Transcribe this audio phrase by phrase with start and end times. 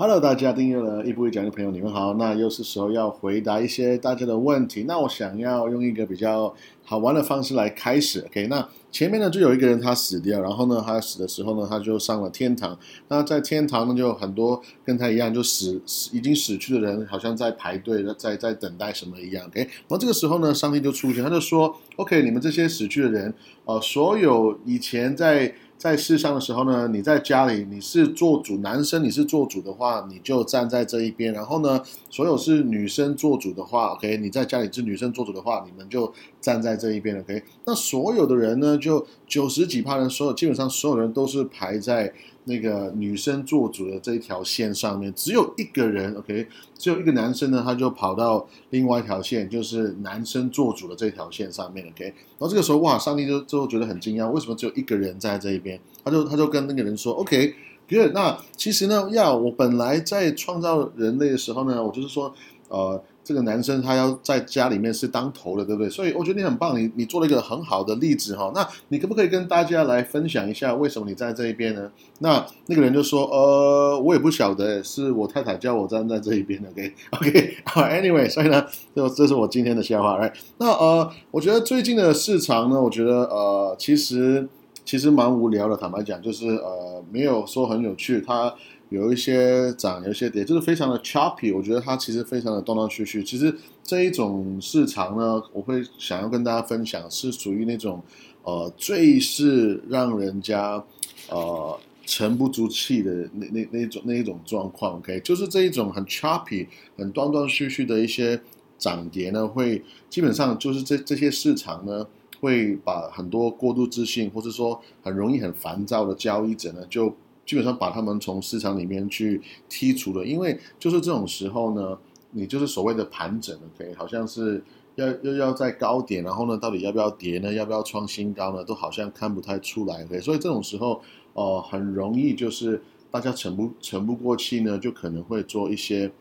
[0.00, 2.14] Hello，大家订阅了一步一讲的朋友，你们好。
[2.14, 4.84] 那又是时候要回答一些大家的问题。
[4.86, 6.54] 那我想要用一个比较
[6.84, 8.20] 好玩的方式来开始。
[8.20, 12.78] OK，那前面呢就有一个人他死掉，然后呢他死的时候呢他就上了天堂。
[13.08, 19.44] 那在天堂呢就很多跟他一样就死死已经死去的人，好像在排队在在等待什么一样。
[19.48, 23.34] OK，然后这个时候呢上帝就出现，他就说：OK，你们这些死去的人，
[23.64, 25.52] 呃，所有以前在。
[25.78, 31.32] 在世上的时候呢，你在家里你是做主，男生你是做主的话，你就站在这一边。
[31.32, 37.42] 然后呢，所有是女生做主的话，OK，你在家里是女生做主的话，你们就站在这一边，OK。
[37.64, 42.12] 那所有的人呢，就九十几趴人，所有基本上所有人都是排在。
[42.48, 46.48] 那个女生做主的这一条线上面，只有一个人，OK，
[46.78, 52.04] 只有一个男生呢，他就跑到另外一条线，就是男生做主的这条线上面，OK。
[52.06, 55.78] 然后这个时候，哇，上帝就最后觉得很惊讶，为什么只有一个人在这一边？
[56.02, 58.12] 他就他就跟那个人说，OK，good。
[58.14, 62.34] 那其实呢，呀，我本来在创造人类的时候呢，我就是说，
[62.68, 63.02] 呃。
[63.24, 65.90] 这个男生他要在家里面是当头的，对不对？
[65.90, 68.50] 所以我觉得你很棒，你你做了一个很好的例子哈。
[68.54, 71.92] 那你可不可以跟大家来分享一下，为什么你站在这一边呢？
[72.20, 76.70] 那那个人就说，呃，我也不晓得，是我太太叫我站在这一边的。
[77.20, 80.16] OK，OK，Anyway，所以呢，这这是我今天的笑话。
[80.16, 84.48] 来，那呃，我觉得最近的市场呢，我觉得呃，其实
[84.86, 88.24] 其实蛮无聊的，坦白讲，就是呃，没有说很有趣。
[88.26, 88.54] 它
[88.90, 91.54] 有一些涨，有一些跌，就是非常的 choppy。
[91.54, 93.22] 我觉得它其实非常的断断续续。
[93.22, 98.02] 其实这一种市场呢，我会想要跟大家分享，是属于那种
[98.44, 100.82] 呃最是让人家
[101.28, 104.96] 呃沉不住气的那那那种那一种状况。
[104.96, 106.66] OK，就是这一种很 choppy、
[106.96, 108.40] 很断断续续的一些
[108.78, 112.06] 涨跌呢，会基本上就是这这些市场呢，
[112.40, 117.14] 会把很多过度自信，或者说很容易很烦躁的交易者呢，就
[117.48, 121.98] 基本上把他们从市场里面去剔除了，因为就是这种时候呢，
[122.32, 124.62] 你就是所谓的盘整了，OK，好像是
[124.96, 127.50] 要又要在高点，然后呢，到底要不要跌呢？
[127.50, 128.62] 要不要创新高呢？
[128.62, 131.00] 都好像看不太出来，OK，所以这种时候，
[131.32, 136.12] 哦，很容易就是大家沉不沉不过气呢，就可能会做一些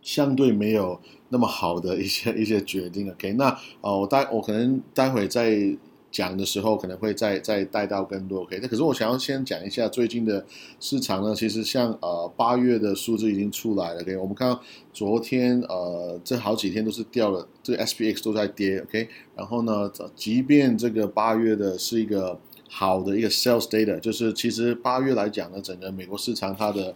[0.00, 3.46] 相对没有那么好的一些一些决定，OK，那
[3.80, 5.76] 啊，我待我可能待会再。
[6.12, 8.58] 讲的时候可能会再再带到更多，OK？
[8.60, 10.44] 那可是我想要先讲一下最近的
[10.78, 14.16] 市场呢，其实像呃八月的数字已经出来了，OK？
[14.18, 14.60] 我们看到
[14.92, 19.08] 昨天呃这好几天都是掉了，这个 SPX 都在跌，OK？
[19.34, 26.94] 然后呢，即便这个八月的是一个好的一个 sales data，就是其实八月来讲呢，整个美国市场它的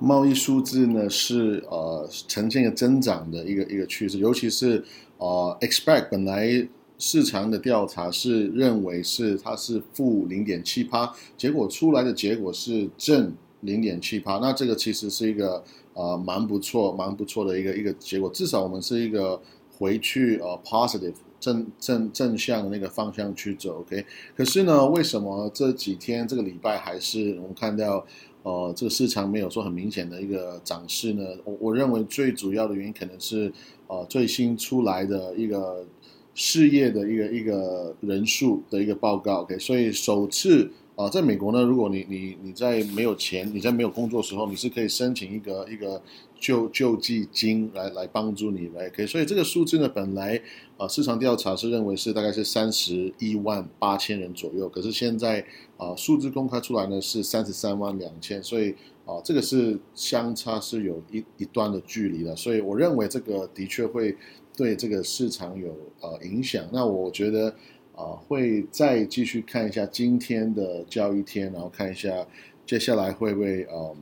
[0.00, 4.82] 贸易数字呢是呃呈现一个增长的一个一个趋势，尤其是
[5.18, 6.66] 呃 expect 本来。
[6.98, 15.62] 市场的调查是认为是它是负零点七趴，结果出来的结果是正零点七趴，那这个其实是一个
[15.92, 19.38] 呃蛮不错、蛮不错的一个一个结果，至少我们是一个
[19.76, 24.02] 回去呃 positive 正正正向的那个方向去走，OK。
[24.34, 28.06] 可是呢，为什么这几天这个礼拜还是我们看到
[28.42, 31.22] 呃这个市场没有说很明显的一个涨势呢？
[31.44, 33.52] 我我认为最主要的原因可能是
[33.86, 35.84] 呃最新出来的一个。
[36.38, 46.02] 事业的一个一个人数的一个报告，OK，所以首次啊，在美国呢，如果你你你在没有钱，你在没有工作的时候，你是可以申请一个一个
[46.38, 50.38] 救救济金来来帮助你来，OK，所以这个数字呢，本来
[50.76, 55.42] 啊市场调查是认为是大概是三十一万八千人左右，可是现在
[55.78, 58.74] 啊数字公开出来呢是三十三万两千，所以
[59.06, 64.14] 啊这个是相差是有一一段的距离的，所以我认为这个的确会。
[64.56, 65.68] 对这个市场有
[66.00, 67.54] 呃影响，那我觉得
[67.94, 72.26] 啊会再继续看一下今天的交易天，然后看一下
[72.64, 73.94] 接下来会不会呃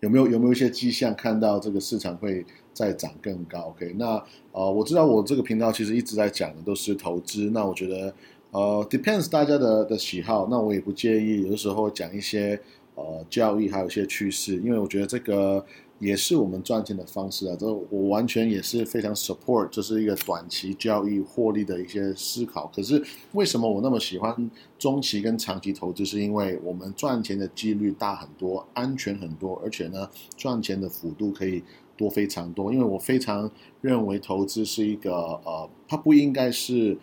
[0.00, 8.14] 有没有有没有一些迹象看到这个市场会再涨更高？OK，那呃我知道我这个频道其实一直在讲的都是投资，那我觉得
[8.52, 12.58] 呃 depends 大家的的喜好，那我也不介意有的时候讲一些
[12.94, 15.64] 呃交易还有一些趋势，因为我觉得这个。
[15.98, 17.56] 也是我们赚钱的方式啊！
[17.58, 22.70] 这我完全也是非常 support，这是一个短期交易获利的一些思考。
[22.74, 23.02] 可是
[23.32, 26.04] 为什么我那么喜欢中期跟长期投资？
[26.04, 31.62] 是因为我们赚钱的几率大很多，安全很多，而且呢，赚钱的幅度可以
[31.96, 32.72] 多非常多。
[32.72, 33.50] 因为我非常
[33.80, 35.12] 认为投资是一个
[35.44, 36.96] 呃，它不应该是。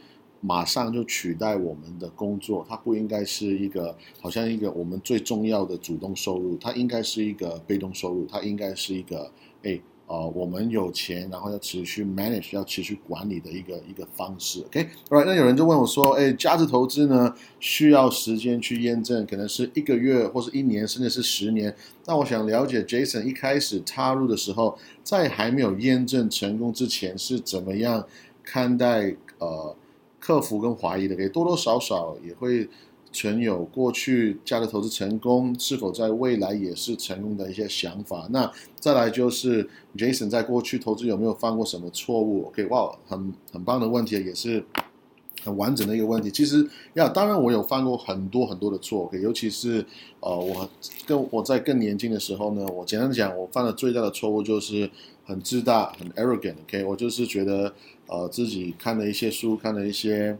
[0.45, 9.31] 马上就取代我们的工作，它不应该是一个好像一个我们最重要的主动收入，它应该是一个被动收入，它应该是一个
[9.63, 14.61] 哎呃，我们有钱，然后要持续 manage，要持续管理的一个一个方式。
[14.67, 15.25] OK，right？
[15.25, 21.75] 那有人就问我说，哎，价值投资呢，需要时间去验证，可能是一个月，或是一年，甚至是十年。
[22.05, 28.05] 那我想了解，Jason 一开始踏入的时候，在还没有验证成功之前，是怎么样
[28.43, 29.75] 看待呃
[30.25, 31.15] 克服跟怀疑的？
[31.15, 32.67] 给多多少少也会。
[33.17, 38.27] 存有过去价值投资成功，是否在未来也是成功的一些想法？
[38.29, 44.61] 那再来就是 Jason 在过去投资有没有犯过什么错误？OK，哇，很很棒的问题，也是
[45.45, 46.29] 很完整的一个问题。
[46.29, 49.85] 其实呀，当然我有犯过很多很多的错，OK，尤其是
[50.19, 50.69] 呃，我
[51.05, 54.91] 跟我在更年轻的时候呢，我简单讲，我犯的最大的错误就是
[55.23, 57.73] 很自大、很 arrogant，OK，我就是觉得
[58.07, 60.37] 呃自己看了一些书，看了一些。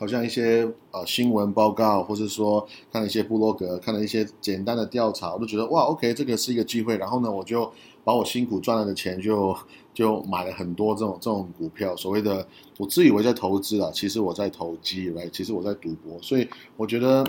[0.00, 6.96] 好像一些呃新闻报告，或者说看了一些部落格，看了一些简单的调查，我都觉得哇，OK，这个是一个机会。
[6.98, 7.68] 然后呢，我就
[8.04, 9.56] 把我辛苦赚来的钱，就
[9.92, 11.96] 就买了很多这种这种股票。
[11.96, 12.46] 所谓的
[12.78, 16.16] 我自以为在投资啊，其实我在投机来其实我在赌博。
[16.22, 17.26] 所以我觉得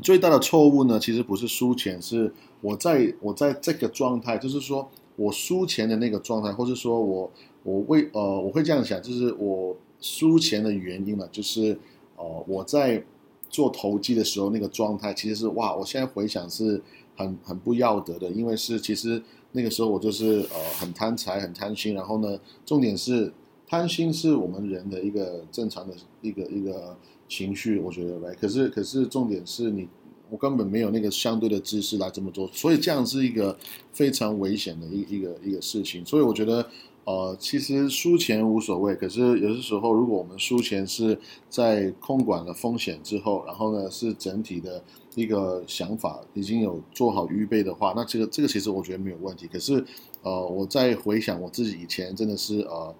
[0.00, 7.32] 最大的错误呢，其实不是输钱，是我在我在这个状态，就是说我输钱的那个状态，或是说我
[7.62, 9.76] 我为呃我会这样想，就是我。
[10.02, 11.78] 输钱的原因呢，就是
[12.16, 13.04] 呃，我在
[13.50, 16.80] 做投机的时候那个状态，其实是哇，我现在回想是
[17.14, 19.22] 很很不要得的，因为是其实
[19.52, 23.30] 那个时候我就是呃很贪财很贪心，然后呢，重点是
[23.66, 26.96] 贪心是我们人的一个正常的一个一个
[27.28, 28.34] 情绪，我觉得呗。
[28.40, 29.86] 可是可是重点是你
[30.30, 33.54] 我根本没有那个相对的知识来这么做，所以这样是一个
[33.92, 36.66] 非常危险的一一个一个事情，所以我觉得。
[37.10, 41.18] 呃，其实输钱无所谓，可是有些时候，如果我们输钱是
[41.48, 44.80] 在控管了风险之后，然后呢是整体的
[45.16, 49.48] 一个想法已经有做好预备的话，那这个这个其实我觉得没有问题。
[49.52, 49.84] 可是，
[50.22, 52.94] 呃，我在回想我自己以前真的是呃，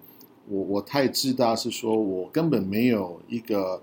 [0.49, 3.81] 我我太自大，是说我根本没有一个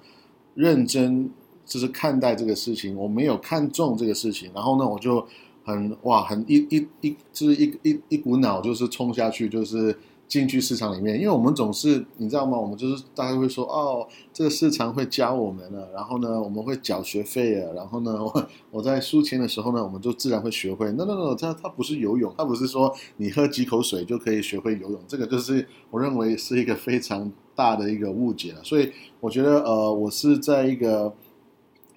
[0.54, 1.30] 认真
[1.64, 5.26] 就是看待这个事情，我没有看中这个事情，然后呢我就。
[5.64, 9.94] 很哇，很一一一就是一一一股脑就是冲下去，就是
[10.28, 11.16] 进去市场里面。
[11.18, 12.56] 因为我们总是你知道吗？
[12.56, 20.92] 我们就是大家会说哦，这个市场会教我们了，然后呢，我们会缴学费啊，然后呢，我 我在输钱的时候呢，我们就自然会学会。
[20.92, 25.00] 那那那，它它不是游泳，它不是说你喝几口水就可以学会游泳。
[25.08, 28.62] 这个就是我认为是一个非常大的一个误解了。
[28.62, 31.14] 所以我觉得呃，我是在一个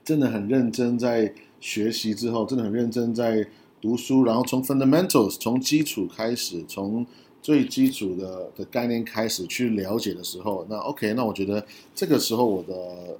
[0.03, 3.47] 真的很认真在学习之后，真的很认真在。
[3.81, 7.03] 读书，然后从 fundamentals 从基础开始，从
[7.41, 11.65] 最基础的的概念开始去了解的时候，那 OK，那我觉得
[11.95, 12.73] 这个时候我的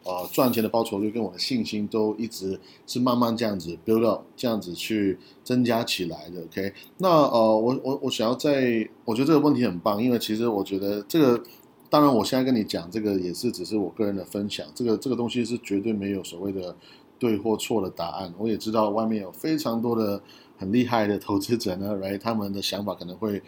[0.03, 6.43] 呃赚钱的报酬率跟我的信心都一直是慢慢这样子 build up，这样子去增加起来的。
[6.43, 11.43] OK，那呃我我我想要在，我觉得这个问题很棒，因为其实我觉得这个，
[11.89, 16.75] 当然我现在跟你讲这个也是只是我个人的分享，这个这个东西是绝对没有所谓的
[17.17, 18.31] 对或错的答案。
[18.37, 20.21] 我也知道外面有非常多的。
[20.57, 23.41] 很厉害的投资者呢来他们的想法可能会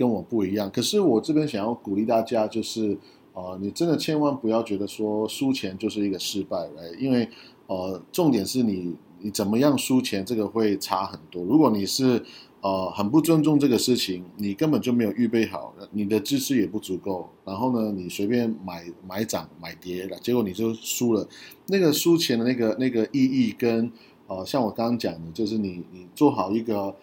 [0.00, 0.70] 跟我不一样。
[0.70, 2.96] 可是我这边想要鼓励大家，就是
[3.34, 6.96] 呃，你真的千万不要觉得说输钱就是一个失败，right？
[6.98, 7.28] 因为
[7.66, 11.44] 呃，重点是你你怎么样输钱，这个会差很多。
[11.44, 12.24] 如果你是
[12.62, 21.28] 呃很不尊重这个事情，你根本就没有预备好，你的知识也不足够，然后呢，你随便买买涨买跌了，结果你就输了。
[21.66, 23.92] 那个输钱的那个那个意义跟。
[24.32, 26.94] 呃，像我刚刚讲的，就是你你做好一个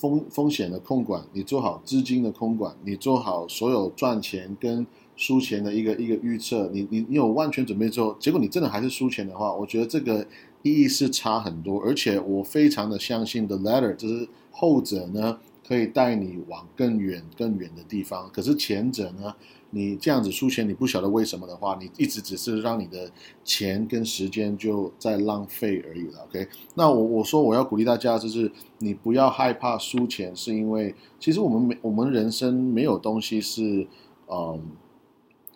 [0.00, 10.26] 风风险的控管，你做好资金的控管，你做好所有赚钱跟输钱的一个一个预测，你你你有万全准备之后，结果你真的还是输钱的话，我觉得这个
[10.62, 11.78] 意义是差很多。
[11.82, 15.38] 而且我非常的相信 the Letter，就是后者呢
[15.70, 19.32] 可以带你往更远更远的地方，可是前者呢？
[19.70, 23.08] 你这样子输钱，你不晓得为什么的话，你一直只是让你的
[23.44, 26.24] 钱跟时间就在浪费而已了。
[26.24, 33.86] OK，那我我说我要鼓励大家，就是你不要害怕输钱，是因为其实我们没我们人生没有东西是，
[34.26, 34.60] 嗯，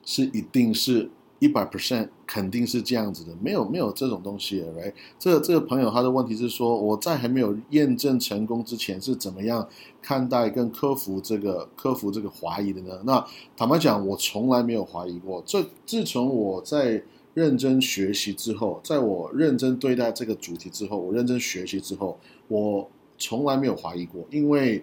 [0.05, 1.11] 是一定是。
[1.41, 9.69] 一百 percent 肯定是这样子的，没有没有这种东西来这这个朋友他的问题是说，我在还没有验证成功之前是怎么样
[10.01, 13.03] 看待跟克服这个克服这个怀疑的呢？
[13.05, 13.27] 那
[13.57, 15.43] 坦白讲，我从来没有怀疑过。
[15.45, 17.03] 这自从我在
[17.35, 22.89] 认真学习之后，在我认真对待这个主题之后，我认真学习之后，我
[23.19, 24.83] 从来没有怀疑过，因为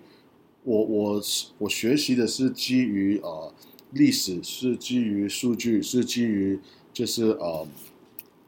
[0.64, 1.22] 我我
[1.58, 3.52] 我学习的是基于呃。
[3.92, 6.60] 历史是基于数据，是基于
[6.94, 7.68] 就是呃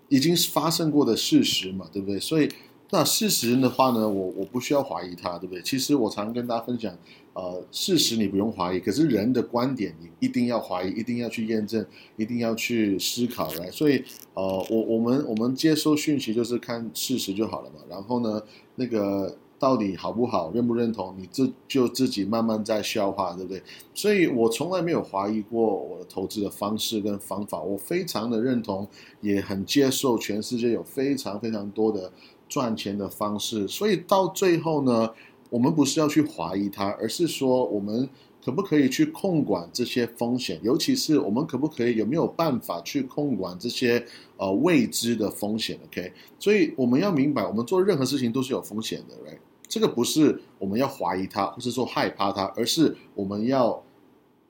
[0.10, 2.20] 已经发生过的事实嘛，对不对？
[2.20, 2.50] 所以
[2.92, 5.62] 那事实的话呢，我我不需要怀疑它，对不对？
[5.62, 6.96] 其实我常跟大家分享，
[7.34, 11.86] 呃，事实你不用怀疑，可是人的观点你一定要怀疑，一定要去验证，
[12.18, 13.72] 一定要去思考，来。
[13.72, 17.78] 所以，呃，我我们我们接收讯息就是看事实就好了嘛。
[17.90, 18.42] 然后呢，
[18.76, 19.38] 那个。
[19.64, 23.64] 到底好不好，认不认同，你这就自己慢慢在消化，对不对？
[23.94, 28.86] 所以我从来没有怀疑过我的投资的方式跟方法，我非常的认同，
[29.22, 32.12] 也很接受全世界有非常非常多的
[32.50, 33.66] 赚钱的方式。
[33.66, 35.10] 所以到最后呢，
[35.50, 38.10] 我们不是要去怀疑它，而是说我们。
[38.46, 40.60] 可不可以去控管这些风险？
[40.62, 44.06] 尤其是我们可不可以有没有办法去控管这些
[44.36, 49.40] 呃未知的风险？OK，所以我们要明白，我们做任何事情都是有风险的来
[49.74, 53.84] 这个不是我们要怀疑它，或是说害怕它，而是我们要。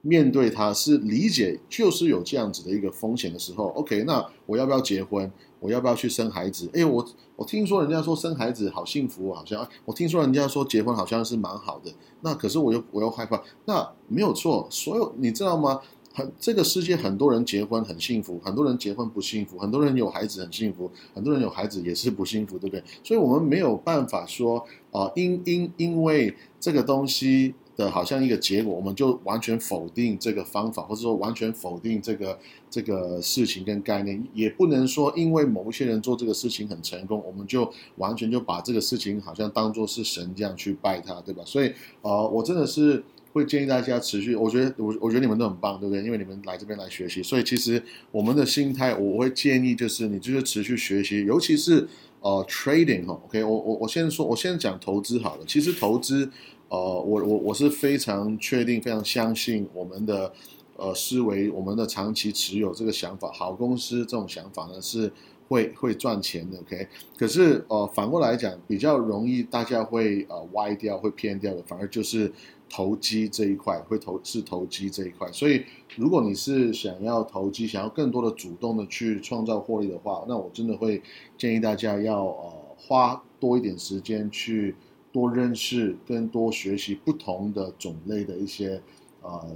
[0.06, 5.32] 面对他是理解，就是有这样子的一个风险的时候，OK，那我要不要结婚？
[5.62, 6.70] 我要不要去生孩子？
[6.74, 11.90] 哎，我我听说人家说生孩子好幸福，好像我听说人家说结婚好像是蛮好的。
[12.20, 13.42] 那可是我又我又害怕。
[13.64, 15.80] 那没有错，所有你知道吗？
[16.14, 22.84] 很这个世界很多人结婚很幸福，很多人结婚不幸福，很多人有孩子很幸福，很多人有孩子也是不幸福，对不对？
[23.04, 27.56] 所以我们没有办法说啊，因因因为这个东西。
[27.76, 32.38] 的好像一个结果，我们就完全否定这个方法，或者说完全否定这个
[32.70, 41.42] 这个事情跟概念，也不能说因为某一些人做这个事情很成功，我们就完全就把这个事情好像当做是神这样去拜他，对吧？
[41.48, 46.02] 所以，呃，我真的是会建议大家持续，我觉得我我觉得你们都很棒，对不对？
[46.04, 51.86] 因为你们来这边来学习，所以其实我们的心态，我会建议就是你就是持续学习，尤其是
[52.22, 56.30] 呃 trading 哈，OK，我我我先说，我先讲投资好了，其实投资。
[56.70, 60.34] 呃，我我我是非常确定、非常相信我们的
[60.76, 65.12] 呃思维，我们的长期持有这个想法，好公司这种想法呢是
[65.48, 66.88] 会会赚钱的，OK。
[67.16, 72.32] 可是呃反过来讲，比较容易大家会呃歪掉、会偏掉的，反而就是
[72.74, 75.32] 投机这一块，会投是投机这一块。
[75.32, 75.64] 所以
[75.96, 81.02] 如果你是想要投机，想要更多的主动的去创造获利的话，那我真的会
[81.38, 84.76] 建议大家要呃花多一点时间去。
[85.14, 88.82] 多认识、跟多学习不同的种类的一些
[89.22, 89.56] 呃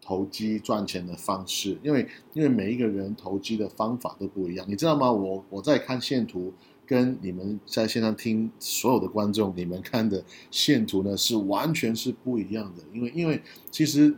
[0.00, 5.10] 投机赚钱的方式，因为因为每一个人投机的方法都不一样，你知道吗？
[5.10, 6.52] 我我在看线图，
[6.86, 14.14] 跟你们在线上听所有的观众，你们看的线图呢是完全是不一样的，因为因为其实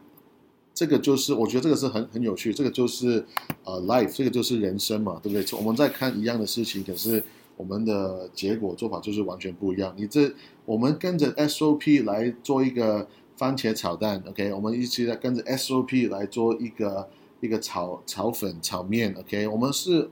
[0.74, 3.24] 这个就是我觉得这个是很很有趣，这个就是
[3.64, 5.58] 呃 life，这个就是人生嘛，对不对？
[5.58, 7.22] 我们在看一样的事情，可是。
[7.58, 9.94] 我们的结果做法就是完全不一样。
[9.96, 10.30] 你这，
[10.66, 14.52] 我们跟着 SOP 来做一个番茄炒蛋，OK？
[14.52, 17.08] 我们一起来跟着 SOP 来做一个
[17.40, 19.48] 一个炒炒粉炒面，OK？
[19.48, 20.10] 我们是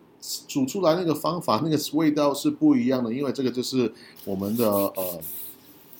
[0.48, 3.92] 煮出来那个方法，那个味道是不一样的，因为这个就是
[4.24, 5.20] 我们的呃，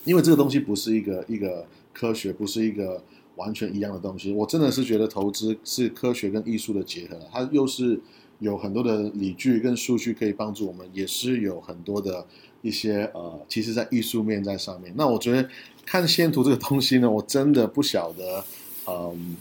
[0.05, 3.03] 因为这个东西不是一个一个科学，不是一个
[3.37, 4.33] 完全一样的东西。
[4.33, 8.01] 我真的是觉得投资是科学跟艺术的结合，它又是。
[8.41, 12.27] 有很多的理据跟数据可以帮助我们，也是有很多的
[12.63, 14.93] 一些呃，其实，在艺术面在上面。
[14.97, 15.49] 那我觉得
[15.87, 18.45] 看线图这个东西呢，我真的不晓得，
[18.87, 19.37] 嗯，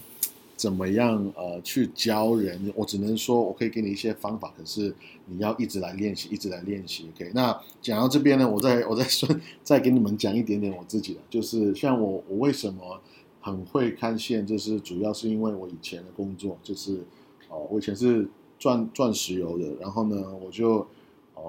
[0.63, 2.71] 怎么样呃去教人。
[2.73, 7.09] 我只能说，我可以给你一些方法，可是你要一直来练习，一直来练习。
[7.13, 9.27] OK，那讲到这边呢，我再 我再说，
[9.61, 13.01] 再给你们讲一点点我自己的，就是像我我为什么
[13.41, 17.03] 很会看线，就是主要是因为我以前的工作，就是
[17.49, 18.29] 哦，我以前是。
[18.59, 20.87] 赚赚石油的，然后呢，我就，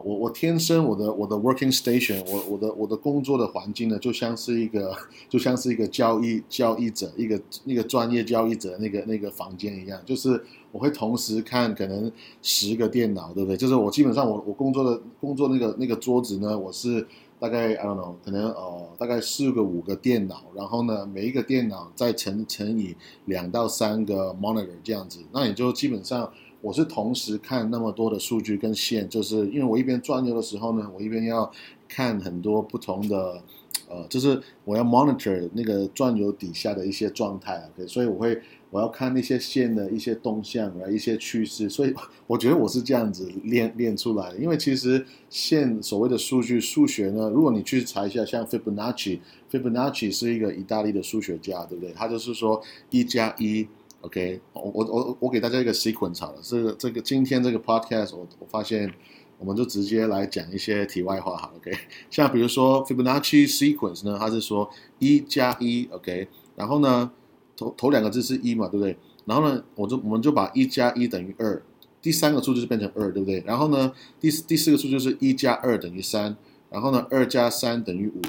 [0.02, 4.96] 我我天生我的我的 working station，我我的我的工作的环境呢，就像是一个
[5.28, 12.10] 就像是一个交易交易者，一个那个专业交易者那个那个房间一样，就是我会同时看可能
[12.42, 13.56] 十个电脑，对不对？
[13.56, 17.06] 就是我基本上我我工作的工作那个那个桌子呢，我是
[17.38, 22.96] 大概 I don't know，可能呃大概四个五个电脑，然后呢每一个电脑再乘乘以
[23.26, 26.32] 两到三个 monitor 这样子，那也就基本上。
[26.64, 31.52] 我是同时看那么多的数据跟线，就是因为我一边转悠的时候呢，我一边要
[31.86, 33.42] 看很多不同的，
[33.86, 38.40] 呃，就是我要 monitor 那个转悠底下的一些状态，OK，所以我会
[38.70, 41.92] 我要看那些线的一些动向啊，一些趋势，所以
[42.26, 44.38] 我觉得我是这样子练练出来的。
[44.38, 51.92] 因为其实线所谓的数据数学呢，如果你去查一下，像 Fibonacci，Fibonacci 是一个意大利的数学家，对不对？
[51.92, 53.68] 他就是说一加一。
[54.04, 58.92] OK，我我我我给大家一个 sequence 好了，这个这个今天这个 podcast 我我发现，
[59.38, 61.72] 我们就直接来讲一些题外话哈，OK，
[62.10, 64.68] 像比如说 Fibonacci sequence 呢，它是说
[64.98, 67.10] 一加一，OK，然后呢
[67.56, 68.94] 头头两个字是一嘛，对不对？
[69.24, 71.62] 然后呢，我就我们就把一加一等于二，
[72.02, 73.42] 第三个数就是变成二，对不对？
[73.46, 76.36] 然后呢，第第四个数就是一加二等于三。
[76.70, 78.20] 然后呢，二加三等于五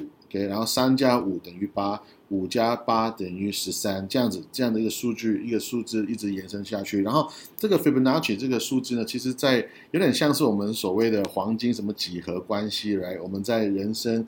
[0.44, 7.01] 然后三加五等于八，五加八等于十三，这样子这样的一个数据一个数字一直延伸下去。
[7.01, 14.25] 然后这个 Fibonacci 这个数字呢，其实在有点像是我们所谓的黄金什么几何关系来，我们在人生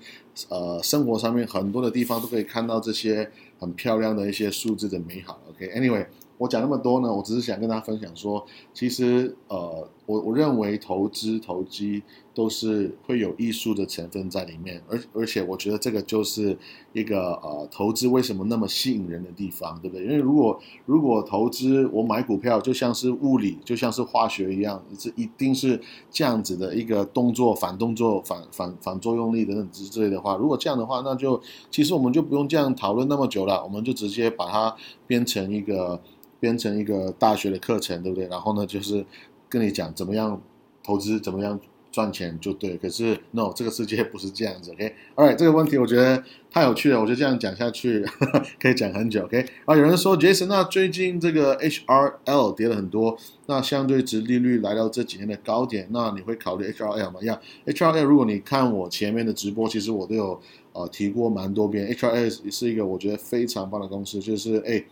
[0.50, 5.40] 呃生活上面很多的地方都可以看到这些很漂亮的一些数字的美好。
[5.50, 6.06] OK，Anyway。
[6.40, 12.02] 我讲那么多呢，我只是想跟大家分享说，其实呃，我我认为投资投机
[12.34, 16.58] 都是会有艺术的成分在里面，而而且我觉得这个就是
[16.94, 20.06] 一个呃投资为什么那么吸引人的地方，对不对？
[20.06, 34.74] 因为如果如果投资我买股票就像是物理就像是化学一样，是一定是这样子的一个动作反动作反反反作用力等等之之类的话，如果这样的话，那就其实我们就不用这样讨论那么久了，我们就直接把它
[35.06, 36.00] 编成一个。
[36.40, 38.28] 编成一个大学的课程，对不对？
[38.28, 39.04] 然后呢，就是
[39.50, 40.42] 跟你讲怎么样
[40.84, 41.60] 投资，怎么样
[41.92, 42.78] 赚钱就对。
[42.78, 44.72] 可是，no，这个世界不是这样子。
[44.72, 48.06] OK，All right，这个问题我觉得太有趣了，我就这样讲下去
[48.60, 49.24] 可以讲很久。
[49.24, 57.22] OK，啊，有人说 Jason，那最近这个 HRL 跌了很多，那相对值利率来到这几年的高点，那你会考虑 HRL 吗？
[57.22, 60.40] 呀，HRL，如果你看我前面的直播，其实我都有
[60.74, 64.84] 呃提过蛮多遍，HRL 是一个我觉得非常棒的公司，就是哎。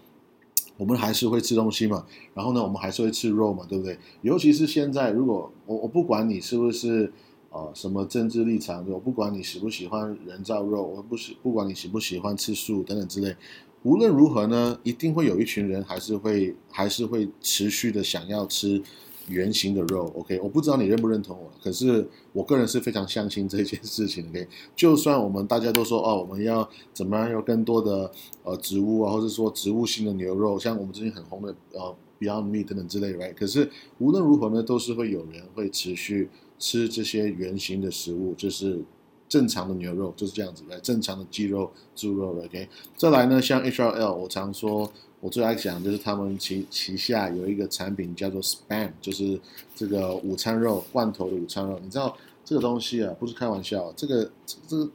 [0.78, 3.98] 我们还是会吃东西嘛，然后呢，我们还是会吃肉嘛，对不对？
[4.22, 7.12] 尤其是现在，如果我我不管你是不是
[7.50, 13.36] 呃什么政治立场，我不管你喜不喜欢人造肉，我不喜不管你喜不喜欢吃素等等之类，
[13.84, 18.82] 无论如何呢，一定会有一群人还是会还是会持续的想要吃。
[19.28, 24.48] 圆形的肉，OK，我不知道你认不认同我，可是我个人是非常相信这件事情，OK。
[24.76, 28.12] 就算我们大家都说哦，我们要怎么样有更多的
[28.44, 33.34] 呃植物啊，或者说植物性的牛肉，像我们最近很红的呃 Beyond Meat 等等之类的，right？
[33.34, 36.30] 可是无论如何呢，都是会有人会持续
[36.60, 38.80] 吃这些圆形的食物，就是
[39.28, 42.70] 正常的牛肉就是这样子来，正常的鸡肉、猪肉，OK。
[42.96, 44.92] 再来呢，像 HRL，我常说。
[45.26, 49.42] 我最爱讲就是他们旗旗下有一个产品叫做 Spam，就是
[49.76, 51.80] 这个午餐肉罐头的午餐肉。
[51.84, 53.92] 你知道这个东西啊，不是开玩笑。
[53.94, 54.88] 这个这个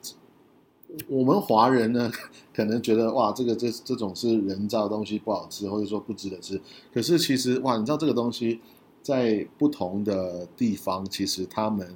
[1.09, 2.09] 我们华人呢，
[2.55, 6.61] 可能觉得哇，这个这这种是人造东西不好吃，或者说不值得吃。
[6.95, 8.61] 可是其实哇，你知道这个东西
[9.03, 11.93] 在不同的地方，其实他们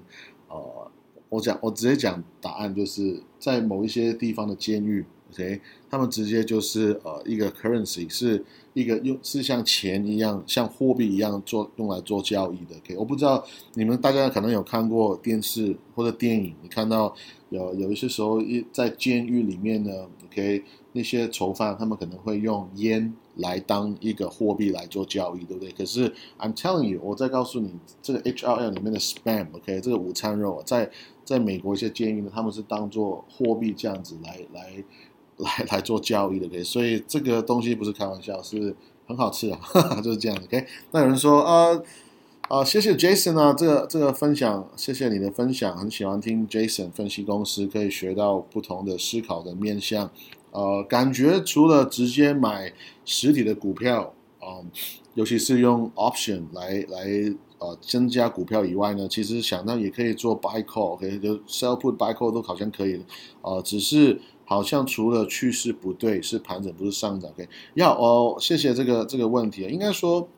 [0.49, 0.91] 呃，
[1.29, 5.05] 我讲我直接讲答案，就是在某一些地方的监狱。
[5.35, 12.77] OK，他们直接就是呃一个 currency 是一个用是像钱一样，像货币一样做用来做交易的。
[12.77, 13.45] OK，我不知道
[13.75, 17.13] 你们大家可能有看过电视或者电影，你看到
[17.51, 19.91] 有有一些时候一在监狱里面呢
[20.27, 25.73] ，OK，那些囚犯他们可能会用烟来当一个货币来做交易，对不对？
[25.73, 30.89] 可是 I'm telling you，我再告诉你，这个 HRL 里面的 spam，OK，这个午餐肉在
[31.25, 34.85] 在美国一些监狱呢，他们是当做货币这样子来来。
[35.39, 38.75] 来 来做交易的，OK，所以这个东西不是开玩笑，是
[39.07, 39.59] 很好吃啊，
[40.03, 40.65] 就是这样，OK。
[40.93, 41.85] 那有人说，呃，
[42.49, 50.11] 啊，谢谢 Jason 啊，这个这个分享，谢谢你的分享，很喜欢听 Jason 分析公司，可以学到不同的思考的面向，
[50.53, 52.73] 呃，感觉除了直接买
[53.05, 54.63] 实体的股票，啊，
[55.15, 63.03] 尤其是用 option 来来呃增加股票以外呢，其实想到也可以做 buy call，OK，就 sell put buy call 都好像可以，
[63.43, 64.21] 呃，只是。
[64.45, 67.31] 好像除了趋势不对，是盘整不是上涨。
[67.31, 69.69] OK，要哦，谢谢这个这个问题啊。
[69.69, 70.29] 应该说，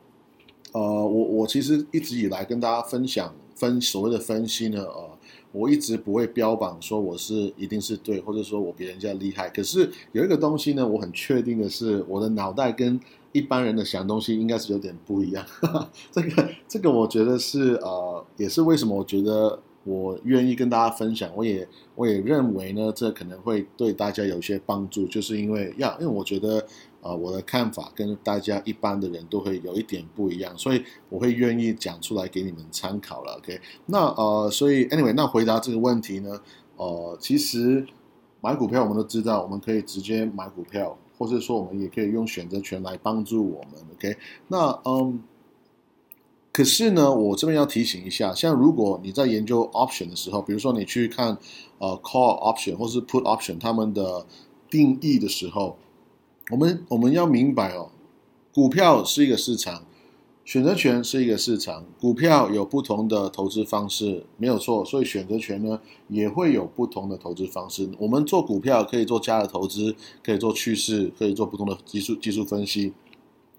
[0.71, 5.09] 呃，我我其实一直以来跟大家分享分所谓的分析呢，呃，
[5.51, 9.49] 我一直不会标榜说我是一定是对，或者说我比人家厉害。
[9.49, 12.99] 可是有一个东西呢，我很确定的是，我的脑袋跟
[13.33, 15.45] 一般人的想东西应该是有点不一样。
[16.11, 19.59] 这 个这个，我觉得是呃，也是为什么我觉得。
[19.87, 26.67] 我愿意跟大家分享，我也我也认为呢，这可能会对大家有些帮助，就是因为要，因为我觉得，
[27.01, 33.37] 呃，我的看法跟大家一般的人都会有一点不一样，所以我会愿意讲出来给你们参考了。
[33.37, 36.41] OK，那呃，所以 anyway，那回答这个问题呢，
[36.75, 37.85] 呃，其实
[38.41, 43.81] 买股票我们都知道，我们可以直接买股票，或者说我们也可以用选择权来帮助我们。
[43.93, 44.17] OK，
[44.49, 45.23] 那嗯。
[46.57, 51.37] 可是呢，我这边要提醒一下，像如果你在研究 option 的时候，比如说你去看
[51.77, 54.25] 呃 call option 或是 put option 他们的
[54.67, 55.77] 定义的时候，
[56.49, 57.91] 我们我们要明白哦，
[58.51, 59.83] 股票是一个市场，
[60.43, 67.87] 选择权是一个市场，股票有不同的投资方式，没有错，所以选择权呢也会有不同的投资方式。
[67.99, 72.93] 我们做股票可以做价的投资，可以做趋势，可以做不同的技术技术分析，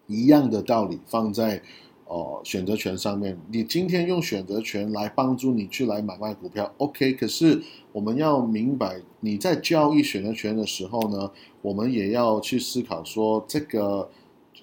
[0.09, 1.63] 一样的道理放在。
[2.09, 7.13] 哦，选择权上面，你今天用选择权来帮助你去来买卖股票，OK。
[7.13, 14.09] 可是我们要明白，你在交易选择权的时候呢，我们也要去思考说，这个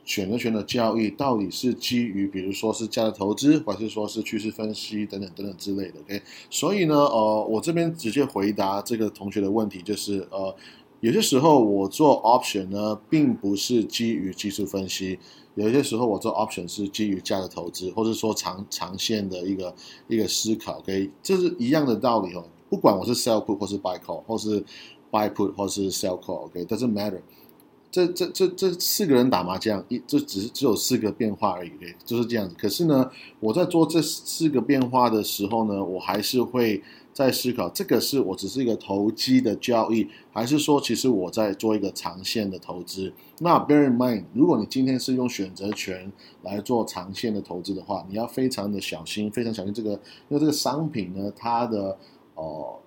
[0.03, 6.19] 选择权的交易到底是基于，比如说是价值投资，还是说是趋势分析等等等等之类的，OK。
[6.49, 10.55] 所以呢，呃，我这边直接回答这个同学的问题，就是呃，
[10.99, 15.19] 有些时候我做 option 呢，并不是基于技术分析。
[15.55, 19.73] 有些时候我做 option 是基于价值投资，或者说长长线的一个
[20.07, 22.45] 一个思考，OK，这是一样的道理哦。
[22.69, 24.63] 不管我是 sell put 或是 buy call，或是
[25.09, 27.21] buy put 或是 sell call，OK，doesn't matter。
[27.89, 31.71] 这这这这四个人打麻将，一这只是只有四个变化而已，
[32.03, 32.53] 就是这样子。
[32.57, 36.83] 可是呢，我在做这四个变化的时候呢，我还是会
[37.15, 43.13] 在思考，这个是我只是一个投机的交易，还是说其实我在做一个长线的投资？
[43.39, 49.91] 那 bear in mind，如果你今天是用选择权来做长线的投资的话，你要非常的小心，非常小心这个，
[50.27, 51.97] 因为这个商品呢，它的
[52.35, 52.79] 哦。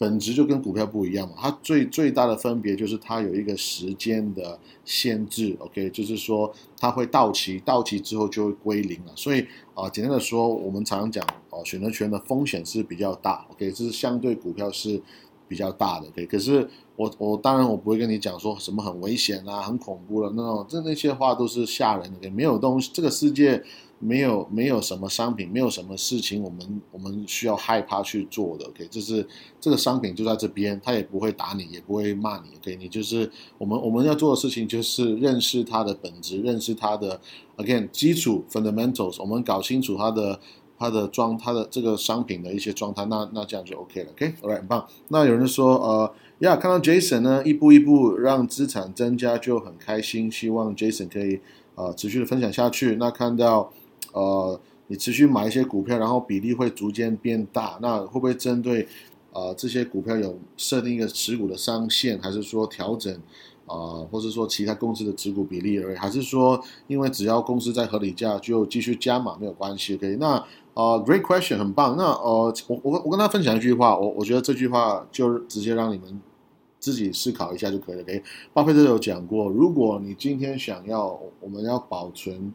[0.00, 9.12] 本质就跟股票不一样嘛，它最最大的分别就是它有一个时间的限制，OK，就是说它会到期，到期之后就会归零了。
[9.14, 15.02] 所以啊，简单的说，我们常常讲哦，选择权的风险是比较大，OK，这是相对股票是
[15.46, 16.24] 比较大的，OK。
[16.24, 23.62] 可是我我当然我不会跟你讲说什么很危险啊、很恐怖的那种，这那些话都是吓人的，没有东西，这个世界。
[24.02, 28.64] 没有没有什么商品，没有什么事情，我们我们需要害怕去做的。
[28.64, 29.24] OK，就是
[29.60, 32.56] 这个商品就在这边，他也不会打你，也不会骂你。
[32.56, 37.20] OK，你就是我们我们要做的事情就是认识它的本质，认识它的
[37.58, 40.40] again 基础 fundamentals，我们搞清楚它的
[40.78, 44.10] 它的状它的这个商品的一些状态，那那这样就 OK 了。
[44.12, 44.88] OK，Alright，很棒。
[45.08, 51.38] 那有人说呃呀，看到 Jason 呢一步一步让资产增加就很开心，希望 Jason 可以
[51.74, 52.96] 呃持续的分享下去。
[52.96, 53.70] 那看到。
[54.12, 58.86] 呃，你持续买一些股票，然后比例会逐渐变大，那会不会针对
[59.32, 63.12] 呃这些股票有设定一个持股的上限，还是说调整
[63.66, 69.96] 啊，或者说其他公司的持股比例而已，还是说因为只要公司在合理价就继续加码没有关系？
[69.96, 70.16] 可以？
[70.16, 70.44] 那
[70.74, 71.96] 呃，great question，很棒。
[71.96, 76.20] 那呃，我我我跟他分享一句话，我我觉得这句话就直接让你们
[76.78, 78.02] 自己思考一下就可以了。
[78.02, 78.22] 可以？
[78.52, 82.52] 巴菲特有讲过，如果你今天想要，我们要保存。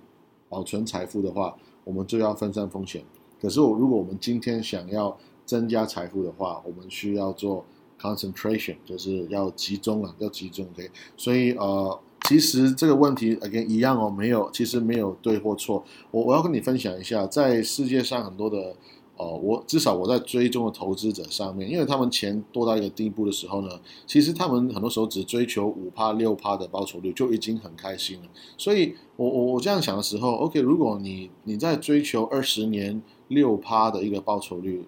[0.56, 3.04] 保存财富的话，我们就要分散风险。
[3.42, 7.66] 可是，我如果我们今天想要增加财富的话，我们需要做
[8.00, 10.66] concentration，就是要集中啊，要集中。
[10.68, 15.84] OK，所以呃，其实这个问题 again 一样哦，没有，其实没有对或错。
[16.12, 18.78] 我我要跟你分享一下，在世界上很多的。
[19.18, 23.70] 哦，我至少我在追踪的投资者上面，因为他们钱多到一个地步的时候呢，
[24.06, 28.28] 其实他们很多时候只追求五趴六趴的报酬率就已经很开心了。
[28.58, 34.86] 所以，我我我这样想的时候，OK，如果你你在追求二十年六趴的一个报酬率，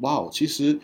[0.00, 0.80] 哇，其实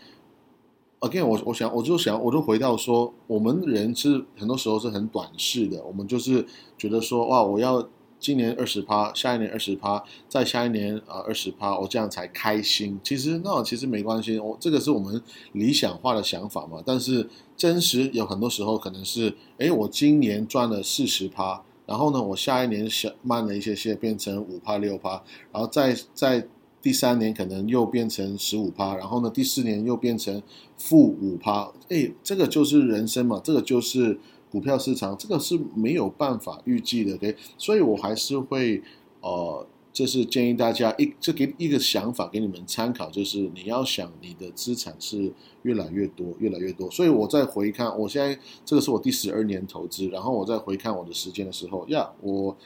[1.01, 6.47] ，again，我我想我就想我就回到说，我们人是很多时候是很短视的，我们就是
[6.79, 7.89] 觉得说，哇，我要。
[8.25, 12.99] 今年二十趴，下一年二十趴，再下一年啊二十趴，我这样才开心。
[13.05, 15.21] 其实那其实没关系，我这个是我们
[15.53, 16.83] 理想化的想法嘛。
[16.87, 26.49] 但是真实有很多时候可能是，哎，我今年赚了四十趴，然后呢，我下一年小慢了一些些，变成五趴六趴，然后再在
[26.81, 30.43] 第三年可能又变成十五趴，然后呢第四年又变成
[30.79, 31.71] 负五趴。
[31.91, 34.19] 哎，这个就是人生嘛，这个就是。
[34.55, 38.81] 股票市场这个是没有办法预计的，OK，所以我还是会，
[39.21, 46.89] 呃，就是建议大家一，这给一个想法给你们参考，就是你要想你的资产是越来越多，越来越多。
[46.89, 52.57] 所以我在回看，我现在这个是我第十二年投资，然后我在回看我的时间的时候，呀，我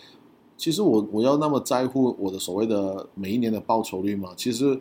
[0.59, 4.35] 其实我我要那么在乎我的所谓的每一年的报酬率吗？
[4.37, 4.79] 其实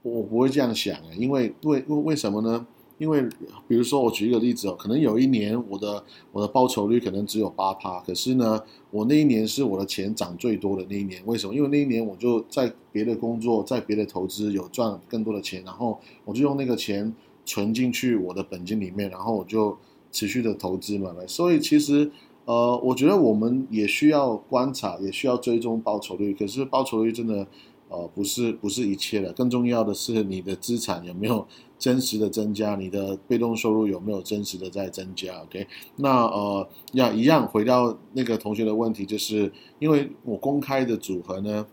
[0.00, 2.66] 我不会这样想啊，因为为为为什么呢？
[2.98, 3.22] 因为，
[3.68, 11.22] 比如说，我举一个例子哦，可能有一年我的我的报酬率可能只有八趴，可是呢，我那一年是我的钱涨最多的那一年。
[11.24, 11.54] 为什么？
[11.54, 19.78] 因为那一年我就在别的工作，在别的投资有赚更多的钱，然后我就用那个钱存进去我的本金里面，然后我就
[20.10, 21.14] 持续的投资嘛。
[21.28, 22.10] 所以其实，
[22.46, 26.34] 呃，我觉得我们也需要观察，也需要追踪报酬率。
[26.34, 27.46] 可是报酬率真的。
[27.88, 31.46] 呃，不是不是一切的，更重要的是你的资产有没有
[31.78, 41.66] 真实的增加，你的被动收入有没有真实的在增加？OK，那呃，要一样回到那个同学的问题，就是因为我公开的组合呢，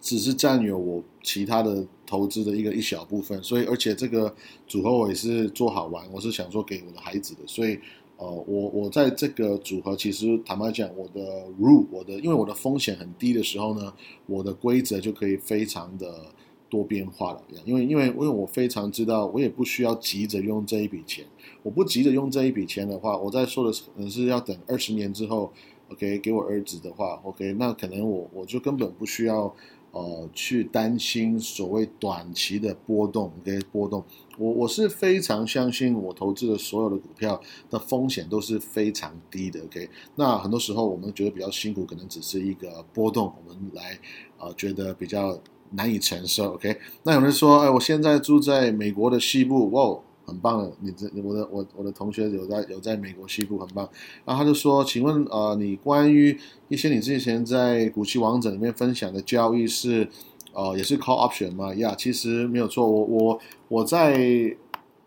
[0.00, 4.34] 只是占有我其他的投资的一个一小部分，所以而且这个
[4.66, 7.78] 组合我也是做好玩，我是想说给我的孩子的，所以
[8.16, 13.92] 呃，我我在这个组合，其实坦白讲，我的 rule，我的因为我的风险很低的时候呢，
[14.26, 16.26] 我的规则就可以非常的
[16.70, 17.42] 多变化了。
[17.64, 21.24] 因为因为因为我非常知道，我也不需要急着用这一笔钱。
[21.64, 25.52] 我不急着用这一笔钱的话，我在说的可能是要等二十年之后
[25.90, 29.54] ，OK，给我儿子的话，OK，那可能我我就根本不需要。
[29.94, 34.04] 呃，去担心所谓短期的波动，OK，波动，
[34.36, 39.88] 我我是非常相信我投资的所有的股票的风险都是非常低的，OK。
[40.16, 43.96] 那很多时候我们觉得比较辛苦，可能只是一个波动，我们来
[44.38, 45.38] 呃觉得比较
[45.70, 46.76] 难以承受，OK。
[47.04, 50.00] 那有人说，哎，我现在住在美国的西部，哇。
[50.26, 53.88] 很棒的，你这我的我我的同学有在有在美国西部很棒，
[54.24, 56.36] 然后他就说，请问呃，你关于
[56.68, 60.08] 一些你之前在股息王者里面分享的交易是
[60.52, 61.74] 呃也是 call option 吗？
[61.74, 64.56] 呀，其实没有错，我我我在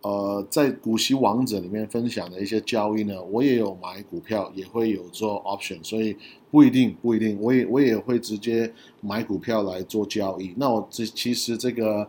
[0.01, 6.15] 呃在股息王者里面分享的一些交易呢，我也有买股票，也会有做 option，所以
[6.51, 10.53] 不一定不一定，我也我也会直接买股票来做交易。
[10.57, 12.07] 那我这其实这个。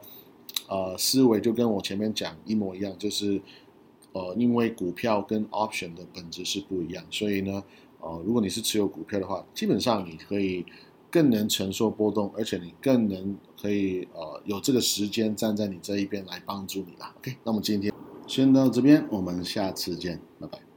[0.69, 3.41] 呃，思维就跟我前面讲一模一样，就是，
[4.13, 7.65] 呃，因为股票跟 option 的本质是不一样，所以呢，
[8.01, 10.65] 呃，如果你是持有股票的话，基本上你可以
[11.11, 17.15] 更能承受波动，而且你更能可以呃有这个时间站在你这一边来帮助你了。
[17.19, 17.93] OK，那么今天
[18.27, 20.68] 先到这边，我们下次见，拜拜。